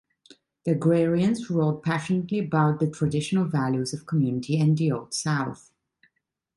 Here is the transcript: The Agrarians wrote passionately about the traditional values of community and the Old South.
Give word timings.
The 0.65 0.71
Agrarians 0.71 1.47
wrote 1.51 1.83
passionately 1.83 2.39
about 2.39 2.79
the 2.79 2.89
traditional 2.89 3.45
values 3.45 3.93
of 3.93 4.07
community 4.07 4.59
and 4.59 4.75
the 4.75 4.91
Old 4.91 5.13
South. 5.13 5.69